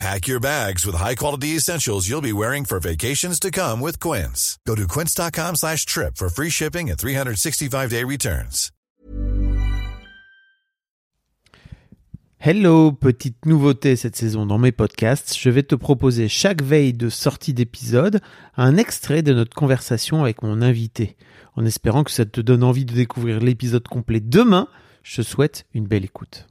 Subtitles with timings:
[0.00, 4.58] Pack your bags with high-quality essentials you'll be wearing for vacations to come with Quince.
[4.66, 8.70] Go to quince.com slash trip for free shipping and 365-day returns.
[12.46, 15.34] Hello, petite nouveauté cette saison dans mes podcasts.
[15.38, 18.20] Je vais te proposer chaque veille de sortie d'épisode
[18.58, 21.16] un extrait de notre conversation avec mon invité.
[21.56, 24.68] En espérant que ça te donne envie de découvrir l'épisode complet demain,
[25.02, 26.46] je te souhaite une belle écoute.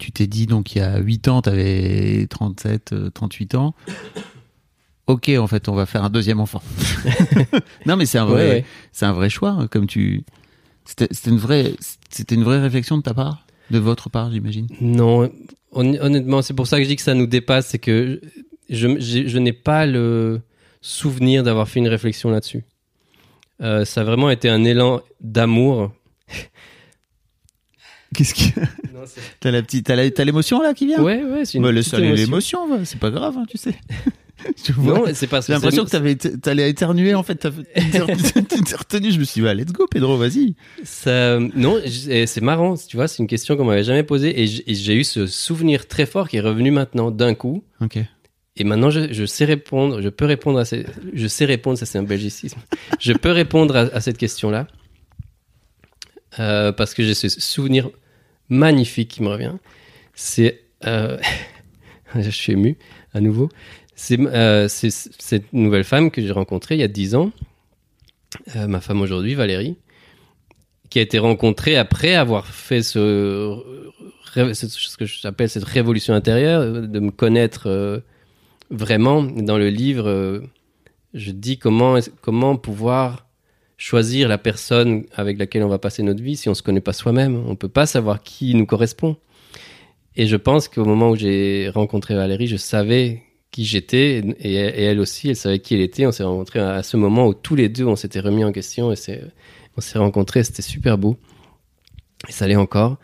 [0.00, 3.74] Tu t'es dit, donc il y a 8 ans, tu avais 37, 38 ans.
[5.06, 6.62] Ok, en fait, on va faire un deuxième enfant.
[7.86, 8.64] non, mais c'est un vrai, Ouais, ouais.
[8.92, 10.24] c'est un vrai choix, hein, comme tu.
[10.84, 11.74] C'était c'était une vraie,
[12.08, 14.66] c'était une vraie réflexion de ta part, de votre part, j'imagine?
[14.80, 15.30] Non,
[15.72, 18.20] hon- honnêtement, c'est pour ça que je dis que ça nous dépasse, c'est que
[18.70, 20.40] je, je, je n'ai pas le
[20.80, 22.64] souvenir d'avoir fait une réflexion là-dessus.
[23.60, 25.92] Euh, ça a vraiment été un élan d'amour.
[28.14, 28.60] Qu'est-ce que
[29.40, 31.02] T'as la petite, t'as l'émotion là qui vient.
[31.02, 33.74] Ouais, ouais, c'est une Bah, petite l'émotion, c'est pas grave, hein, tu sais.
[34.64, 34.94] Tu vois.
[35.00, 37.34] Non, c'est parce J'ai que l'impression que t'allais éternuer en fait.
[37.34, 37.50] t'as
[38.78, 39.10] retenu.
[39.12, 40.54] Je me suis dit, bah, let's go, Pedro, vas-y.
[40.82, 44.94] Ça, non, c'est marrant, tu vois, c'est une question qu'on m'avait jamais posée et j'ai
[44.94, 47.62] eu ce souvenir très fort qui est revenu maintenant d'un coup.
[47.82, 47.98] Ok.
[48.56, 51.84] Et maintenant, je, je sais répondre, je peux répondre à ces, je sais répondre, ça
[51.84, 52.58] c'est un belgicisme.
[52.98, 54.66] je peux répondre à, à cette question-là
[56.38, 57.90] Euh, parce que j'ai ce souvenir
[58.48, 59.54] magnifique qui me revient.
[60.14, 61.18] C'est, euh,
[62.14, 62.76] je suis ému
[63.12, 63.48] à nouveau.
[63.96, 67.32] C'est euh, c'est cette nouvelle femme que j'ai rencontrée il y a 10 ans,
[68.54, 69.76] ma femme aujourd'hui, Valérie,
[70.88, 73.60] qui a été rencontrée après avoir fait ce,
[74.34, 78.02] ce que j'appelle cette révolution intérieure, de me connaître
[78.70, 79.22] vraiment.
[79.22, 80.42] Dans le livre,
[81.12, 83.26] je dis comment, comment pouvoir
[83.80, 86.92] choisir la personne avec laquelle on va passer notre vie si on se connaît pas
[86.92, 87.42] soi-même.
[87.48, 89.16] On peut pas savoir qui nous correspond.
[90.16, 95.00] Et je pense qu'au moment où j'ai rencontré Valérie, je savais qui j'étais et, elle
[95.00, 96.04] aussi, elle savait qui elle était.
[96.04, 98.92] On s'est rencontrés à ce moment où tous les deux, on s'était remis en question
[98.92, 98.96] et
[99.78, 100.44] on s'est rencontrés.
[100.44, 101.16] C'était super beau.
[102.28, 102.98] Et ça l'est encore.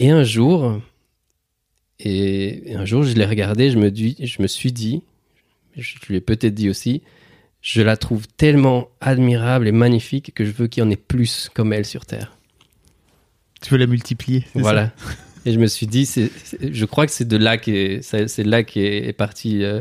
[0.00, 0.80] Et un jour,
[2.00, 5.02] et un jour, je l'ai regardé, je me, dis, je me suis dit,
[5.76, 7.02] je te l'ai peut-être dit aussi,
[7.60, 11.50] je la trouve tellement admirable et magnifique que je veux qu'il y en ait plus
[11.52, 12.36] comme elle sur Terre.
[13.60, 14.44] Tu veux la multiplier.
[14.54, 14.92] Voilà.
[15.44, 16.06] Et je me suis dit,
[16.60, 19.80] je crois que c'est de là qu'est, c'est là qu'est est partie euh,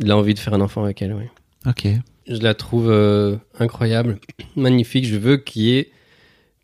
[0.00, 1.14] l'envie de faire un enfant avec elle.
[1.14, 1.26] oui.
[1.66, 1.86] Ok.
[2.26, 4.18] Je la trouve euh, incroyable,
[4.56, 5.06] magnifique.
[5.06, 5.90] Je veux qu'il y ait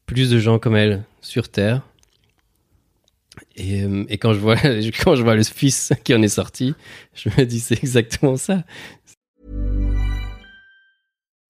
[0.06, 1.82] plus de gens comme elle sur Terre.
[3.56, 4.56] Et, euh, et quand, je vois,
[5.04, 6.74] quand je vois le fils qui en est sorti,
[7.14, 8.64] je me dis, c'est exactement ça.